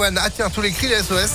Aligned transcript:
Ah 0.00 0.30
tiens, 0.34 0.48
tous 0.48 0.62
les 0.62 0.72
cris, 0.72 0.88
les 0.88 1.02
SOS. 1.02 1.32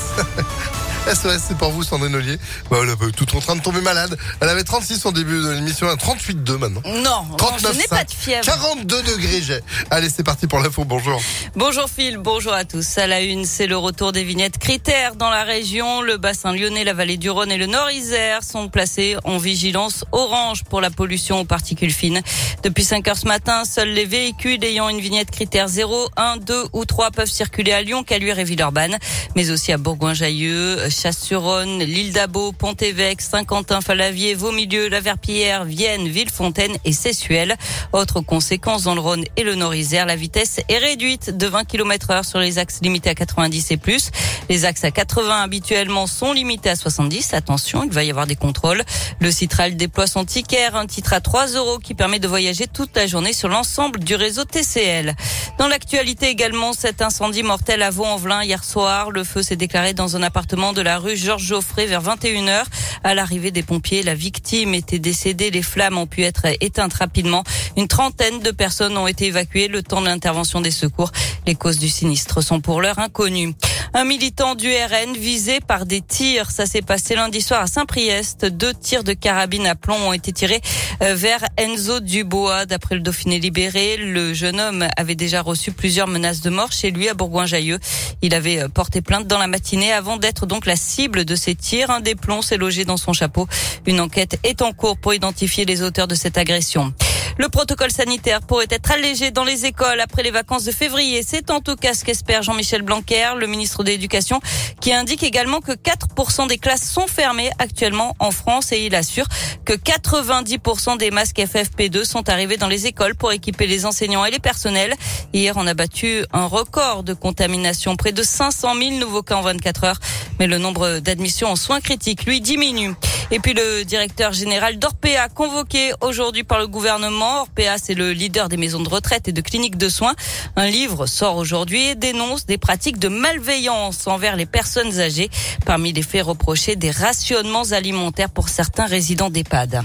SOS, 1.13 1.41
c'est 1.47 1.57
pour 1.57 1.71
vous, 1.71 1.83
Sandrine 1.83 2.15
Ollier. 2.15 2.37
Bah, 2.69 2.77
elle 2.83 2.89
est 2.89 3.11
toute 3.13 3.33
en 3.33 3.39
train 3.39 3.55
de 3.55 3.61
tomber 3.61 3.81
malade. 3.81 4.17
Elle 4.41 4.49
avait 4.49 4.63
36 4.63 5.05
au 5.05 5.11
début 5.11 5.41
de 5.41 5.51
l'émission, 5.51 5.87
38,2 5.87 6.57
maintenant. 6.57 6.81
Non, 6.85 7.37
39, 7.37 7.73
je 7.73 7.77
n'ai 7.77 7.87
pas 7.87 8.03
de 8.03 8.11
fièvre. 8.11 8.45
42 8.45 9.03
degrés 9.03 9.41
j'ai. 9.41 9.59
Allez, 9.89 10.09
c'est 10.09 10.23
parti 10.23 10.47
pour 10.47 10.59
l'info. 10.59 10.83
Bonjour. 10.83 11.21
Bonjour 11.55 11.89
Phil, 11.89 12.17
bonjour 12.17 12.53
à 12.53 12.65
tous. 12.65 12.97
À 12.97 13.07
la 13.07 13.21
une, 13.21 13.45
c'est 13.45 13.67
le 13.67 13.77
retour 13.77 14.11
des 14.11 14.23
vignettes 14.23 14.57
critères 14.57 15.15
dans 15.15 15.29
la 15.29 15.43
région. 15.43 16.01
Le 16.01 16.17
bassin 16.17 16.53
lyonnais, 16.53 16.83
la 16.83 16.93
vallée 16.93 17.17
du 17.17 17.29
Rhône 17.29 17.51
et 17.51 17.57
le 17.57 17.67
Nord-Isère 17.67 18.43
sont 18.43 18.67
placés 18.67 19.15
en 19.23 19.37
vigilance 19.37 20.03
orange 20.11 20.63
pour 20.65 20.81
la 20.81 20.89
pollution 20.89 21.39
aux 21.39 21.45
particules 21.45 21.91
fines. 21.91 22.21
Depuis 22.63 22.83
5 22.83 23.07
heures 23.07 23.17
ce 23.17 23.27
matin, 23.27 23.63
seuls 23.63 23.89
les 23.89 24.05
véhicules 24.05 24.63
ayant 24.63 24.89
une 24.89 24.99
vignette 24.99 25.31
critère 25.31 25.67
0, 25.67 26.09
1, 26.17 26.37
2 26.37 26.65
ou 26.73 26.85
3 26.85 27.11
peuvent 27.11 27.29
circuler 27.29 27.71
à 27.71 27.81
Lyon, 27.81 28.03
Caluire 28.03 28.39
et 28.39 28.43
Villeurbanne, 28.43 28.97
mais 29.35 29.51
aussi 29.51 29.71
à 29.71 29.77
Bourgoin-Jallieu, 29.77 30.89
Chasse-sur-Rhône, 30.97 31.83
l'île 31.83 32.11
d'Abo, 32.11 32.51
Pont-Évêque, 32.53 33.21
Saint-Quentin-Falavier, 33.21 34.33
Vaumilieu, 34.33 34.89
La 34.89 34.99
Verpillière, 34.99 35.63
Vienne, 35.63 36.07
Villefontaine 36.07 36.75
et 36.85 36.91
Sessuel. 36.91 37.55
Autre 37.93 38.21
conséquence 38.21 38.83
dans 38.83 38.95
le 38.95 39.01
Rhône 39.01 39.23
et 39.35 39.43
le 39.43 39.53
Nord-Isère, 39.53 40.07
la 40.07 40.15
vitesse 40.15 40.59
est 40.67 40.77
réduite 40.79 41.37
de 41.37 41.45
20 41.45 41.65
km 41.65 42.09
heure 42.09 42.25
sur 42.25 42.39
les 42.39 42.57
axes 42.57 42.79
limités 42.81 43.11
à 43.11 43.15
90 43.15 43.71
et 43.71 43.77
plus. 43.77 44.09
Les 44.49 44.65
axes 44.65 44.85
à 44.85 44.91
80 44.91 45.43
habituellement 45.43 46.07
sont 46.07 46.33
limités 46.33 46.71
à 46.71 46.75
70. 46.75 47.35
Attention, 47.35 47.83
il 47.83 47.91
va 47.91 48.03
y 48.03 48.09
avoir 48.09 48.25
des 48.25 48.35
contrôles. 48.35 48.81
Le 49.19 49.29
Citral 49.29 49.75
déploie 49.75 50.07
son 50.07 50.25
ticket, 50.25 50.69
un 50.73 50.87
titre 50.87 51.13
à 51.13 51.21
3 51.21 51.47
euros 51.49 51.77
qui 51.77 51.93
permet 51.93 52.17
de 52.17 52.27
voyager 52.27 52.65
toute 52.65 52.95
la 52.95 53.05
journée 53.05 53.33
sur 53.33 53.49
l'ensemble 53.49 53.99
du 53.99 54.15
réseau 54.15 54.45
TCL. 54.45 55.15
Dans 55.59 55.67
l'actualité 55.67 56.27
également, 56.29 56.73
cet 56.73 57.03
incendie 57.03 57.43
mortel 57.43 57.83
à 57.83 57.91
Vaux-en-Velin 57.91 58.43
hier 58.43 58.63
soir. 58.63 59.11
Le 59.11 59.23
feu 59.23 59.43
s'est 59.43 59.55
déclaré 59.55 59.93
dans 59.93 60.15
un 60.15 60.23
appartement 60.23 60.73
de 60.73 60.81
la 60.81 60.86
rue 60.95 61.17
Georges 61.17 61.43
Geoffrey 61.43 61.85
vers 61.85 62.01
21h. 62.01 62.63
À 63.03 63.13
l'arrivée 63.13 63.51
des 63.51 63.63
pompiers, 63.63 64.01
la 64.01 64.15
victime 64.15 64.73
était 64.73 64.99
décédée. 64.99 65.51
Les 65.51 65.61
flammes 65.61 65.97
ont 65.97 66.07
pu 66.07 66.23
être 66.23 66.45
éteintes 66.61 66.93
rapidement. 66.93 67.43
Une 67.77 67.87
trentaine 67.87 68.39
de 68.39 68.49
personnes 68.49 68.97
ont 68.97 69.05
été 69.05 69.27
évacuées 69.27 69.67
le 69.67 69.83
temps 69.83 70.01
de 70.01 70.07
l'intervention 70.07 70.61
des 70.61 70.71
secours. 70.71 71.11
Les 71.45 71.53
causes 71.53 71.77
du 71.77 71.89
sinistre 71.89 72.41
sont 72.41 72.59
pour 72.59 72.81
l'heure 72.81 72.97
inconnues. 72.97 73.53
Un 73.93 74.03
militant 74.03 74.55
du 74.55 74.67
RN 74.67 75.15
visé 75.15 75.59
par 75.59 75.85
des 75.85 76.01
tirs. 76.01 76.49
Ça 76.49 76.65
s'est 76.65 76.81
passé 76.81 77.13
lundi 77.13 77.39
soir 77.39 77.61
à 77.61 77.67
Saint-Priest. 77.67 78.45
Deux 78.45 78.73
tirs 78.73 79.03
de 79.03 79.13
carabine 79.13 79.67
à 79.67 79.75
plomb 79.75 80.07
ont 80.07 80.13
été 80.13 80.33
tirés 80.33 80.59
euh, 81.03 81.13
vers 81.13 81.45
Enzo 81.57 81.99
Dubois. 81.99 82.65
D'après 82.65 82.95
le 82.95 83.01
Dauphiné 83.01 83.39
libéré, 83.39 83.97
le 83.97 84.33
jeune 84.33 84.59
homme 84.59 84.87
avait 84.97 85.15
déjà 85.15 85.43
reçu 85.43 85.71
plusieurs 85.71 86.07
menaces 86.07 86.41
de 86.41 86.49
mort 86.49 86.71
chez 86.71 86.89
lui 86.89 87.07
à 87.09 87.13
Bourgoin-Jallieu. 87.13 87.77
Il 88.23 88.33
avait 88.33 88.59
euh, 88.59 88.69
porté 88.69 89.01
plainte 89.01 89.27
dans 89.27 89.37
la 89.37 89.47
matinée 89.47 89.93
avant 89.93 90.17
d'être 90.17 90.47
donc 90.47 90.65
la 90.65 90.75
cible 90.75 91.25
de 91.25 91.35
ces 91.35 91.53
tirs. 91.53 91.91
Un 91.91 92.01
des 92.01 92.15
plombs 92.15 92.41
s'est 92.41 92.57
logé 92.57 92.85
dans 92.85 92.97
son 92.97 93.13
chapeau. 93.13 93.47
Une 93.85 94.01
enquête 94.01 94.39
est 94.43 94.63
en 94.63 94.73
cours 94.73 94.97
pour 94.97 95.13
identifier 95.13 95.63
les 95.65 95.83
auteurs 95.83 96.07
de 96.07 96.15
cette 96.15 96.39
agression. 96.39 96.91
Le 97.37 97.49
protocole 97.49 97.91
sanitaire 97.91 98.41
pourrait 98.41 98.65
être 98.69 98.91
allégé 98.91 99.29
dans 99.29 99.43
les 99.43 99.65
écoles 99.65 99.99
après 99.99 100.23
les 100.23 100.31
vacances 100.31 100.63
de 100.63 100.71
février. 100.71 101.21
C'est 101.25 101.51
en 101.51 101.59
tout 101.59 101.75
cas 101.75 101.93
ce 101.93 102.03
qu'espère 102.03 102.41
Jean-Michel 102.41 102.81
Blanquer, 102.81 103.33
le 103.37 103.45
ministre 103.45 103.83
de 103.83 103.89
l'Éducation, 103.89 104.39
qui 104.81 104.91
indique 104.91 105.21
également 105.21 105.61
que 105.61 105.71
4% 105.71 106.47
des 106.47 106.57
classes 106.57 106.89
sont 106.89 107.05
fermées 107.05 107.51
actuellement 107.59 108.15
en 108.17 108.31
France 108.31 108.71
et 108.71 108.85
il 108.85 108.95
assure 108.95 109.27
que 109.65 109.73
90% 109.73 110.97
des 110.97 111.11
masques 111.11 111.37
FFP2 111.37 112.05
sont 112.05 112.27
arrivés 112.27 112.57
dans 112.57 112.67
les 112.67 112.87
écoles 112.87 113.13
pour 113.13 113.31
équiper 113.31 113.67
les 113.67 113.85
enseignants 113.85 114.25
et 114.25 114.31
les 114.31 114.39
personnels. 114.39 114.95
Hier, 115.33 115.53
on 115.57 115.67
a 115.67 115.75
battu 115.75 116.23
un 116.33 116.47
record 116.47 117.03
de 117.03 117.13
contamination, 117.13 117.95
près 117.95 118.13
de 118.13 118.23
500 118.23 118.73
000 118.73 118.91
nouveaux 118.95 119.21
cas 119.21 119.35
en 119.35 119.41
24 119.41 119.83
heures. 119.83 119.99
Mais 120.39 120.47
le 120.47 120.57
nombre 120.57 120.99
d'admissions 120.99 121.49
en 121.49 121.55
soins 121.55 121.81
critiques, 121.81 122.25
lui, 122.25 122.41
diminue. 122.41 122.93
Et 123.29 123.39
puis 123.39 123.53
le 123.53 123.83
directeur 123.83 124.31
général 124.31 124.79
d'Orpea, 124.79 125.27
convoqué 125.33 125.91
aujourd'hui 125.99 126.45
par 126.45 126.59
le 126.59 126.67
gouvernement. 126.67 127.41
Orpea, 127.41 127.77
c'est 127.81 127.93
le 127.93 128.13
leader 128.13 128.47
des 128.47 128.55
maisons 128.55 128.81
de 128.81 128.87
retraite 128.87 129.27
et 129.27 129.33
de 129.33 129.41
cliniques 129.41 129.77
de 129.77 129.89
soins. 129.89 130.15
Un 130.55 130.67
livre 130.67 131.07
sort 131.07 131.35
aujourd'hui 131.35 131.89
et 131.89 131.95
dénonce 131.95 132.45
des 132.45 132.57
pratiques 132.57 132.99
de 132.99 133.09
malveillance 133.09 134.07
envers 134.07 134.37
les 134.37 134.45
personnes 134.45 134.99
âgées. 134.99 135.29
Parmi 135.65 135.91
les 135.91 136.03
faits 136.03 136.23
reprochés, 136.23 136.77
des 136.77 136.91
rationnements 136.91 137.71
alimentaires 137.71 138.29
pour 138.29 138.47
certains 138.47 138.85
résidents 138.85 139.29
d'EHPAD. 139.29 139.83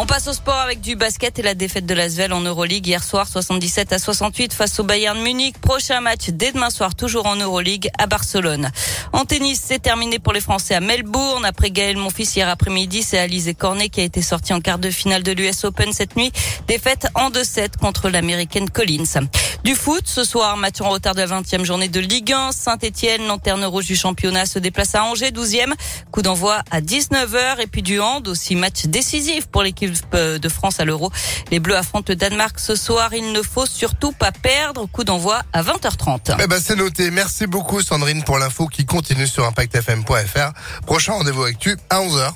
On 0.00 0.06
passe 0.06 0.28
au 0.28 0.32
sport 0.32 0.54
avec 0.60 0.80
du 0.80 0.94
basket 0.94 1.40
et 1.40 1.42
la 1.42 1.54
défaite 1.54 1.84
de 1.84 1.92
l'Asvel 1.92 2.32
en 2.32 2.40
Euroleague 2.40 2.86
hier 2.86 3.02
soir 3.02 3.26
77 3.26 3.92
à 3.92 3.98
68 3.98 4.52
face 4.52 4.78
au 4.78 4.84
Bayern 4.84 5.20
Munich. 5.20 5.58
Prochain 5.58 6.00
match 6.00 6.28
dès 6.28 6.52
demain 6.52 6.70
soir 6.70 6.94
toujours 6.94 7.26
en 7.26 7.34
Euroleague 7.34 7.88
à 7.98 8.06
Barcelone. 8.06 8.70
En 9.12 9.24
tennis, 9.24 9.60
c'est 9.60 9.80
terminé 9.80 10.20
pour 10.20 10.32
les 10.32 10.40
Français 10.40 10.76
à 10.76 10.80
Melbourne. 10.80 11.44
Après 11.44 11.72
Gaël 11.72 11.96
Monfils 11.96 12.36
hier 12.36 12.48
après-midi, 12.48 13.02
c'est 13.02 13.18
Alizé 13.18 13.54
Cornet 13.54 13.88
qui 13.88 14.00
a 14.00 14.04
été 14.04 14.22
sorti 14.22 14.52
en 14.52 14.60
quart 14.60 14.78
de 14.78 14.88
finale 14.88 15.24
de 15.24 15.32
l'US 15.32 15.64
Open 15.64 15.92
cette 15.92 16.14
nuit. 16.14 16.30
Défaite 16.68 17.08
en 17.16 17.30
2-7 17.30 17.78
contre 17.80 18.08
l'américaine 18.08 18.70
Collins. 18.70 19.26
Du 19.64 19.74
foot, 19.74 20.06
ce 20.06 20.24
soir, 20.24 20.56
match 20.56 20.80
en 20.80 20.88
retard 20.88 21.14
de 21.14 21.20
la 21.20 21.26
20e 21.26 21.64
journée 21.64 21.88
de 21.88 22.00
Ligue 22.00 22.32
1. 22.32 22.52
Saint-Etienne, 22.52 23.26
lanterne 23.26 23.64
rouge 23.64 23.86
du 23.86 23.96
championnat, 23.96 24.46
se 24.46 24.58
déplace 24.58 24.94
à 24.94 25.04
Angers, 25.04 25.30
12e. 25.30 25.72
Coup 26.12 26.22
d'envoi 26.22 26.62
à 26.70 26.80
19h. 26.80 27.60
Et 27.60 27.66
puis 27.66 27.82
du 27.82 28.00
hand, 28.00 28.26
aussi 28.28 28.54
match 28.54 28.86
décisif 28.86 29.46
pour 29.46 29.62
l'équipe 29.62 29.92
de 30.14 30.48
France 30.48 30.80
à 30.80 30.84
l'Euro. 30.84 31.10
Les 31.50 31.58
Bleus 31.58 31.76
affrontent 31.76 32.06
le 32.08 32.16
Danemark 32.16 32.58
ce 32.58 32.76
soir. 32.76 33.12
Il 33.12 33.32
ne 33.32 33.42
faut 33.42 33.66
surtout 33.66 34.12
pas 34.12 34.32
perdre. 34.32 34.86
Coup 34.86 35.04
d'envoi 35.04 35.42
à 35.52 35.62
20h30. 35.62 36.36
Eh 36.40 36.46
ben, 36.46 36.60
c'est 36.64 36.76
noté. 36.76 37.10
Merci 37.10 37.46
beaucoup, 37.46 37.82
Sandrine, 37.82 38.22
pour 38.22 38.38
l'info 38.38 38.68
qui 38.68 38.86
continue 38.86 39.26
sur 39.26 39.44
impactfm.fr. 39.44 40.52
Prochain 40.86 41.14
rendez-vous 41.14 41.42
avec 41.42 41.58
tu 41.58 41.76
à 41.90 41.98
11h. 42.00 42.32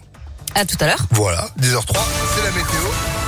À 0.54 0.64
tout 0.66 0.76
à 0.80 0.86
l'heure. 0.86 1.06
Voilà, 1.12 1.48
10h03, 1.60 1.98
c'est 2.34 2.42
la 2.42 2.50
météo. 2.50 3.21